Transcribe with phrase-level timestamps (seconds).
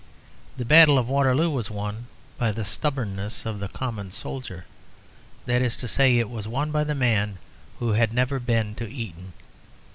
[0.57, 2.07] The Battle of Waterloo was won
[2.39, 4.65] by the stubbornness of the common soldier
[5.45, 7.37] that is to say, it was won by the man
[7.77, 9.33] who had never been to Eton.